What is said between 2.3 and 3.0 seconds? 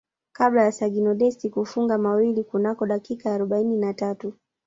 kunako